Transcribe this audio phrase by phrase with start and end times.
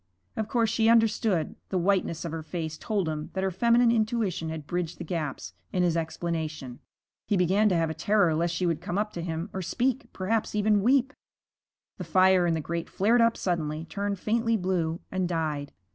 [0.35, 4.49] Of course she understood; the whiteness of her face told him that her feminine intuition
[4.49, 6.79] had bridged the gaps in his explanation.
[7.27, 10.11] He began to have a terror lest she would come up to him, or speak
[10.11, 11.13] perhaps even weep.
[11.99, 15.71] The fire in the grate flared up suddenly, turned faintly blue, and died.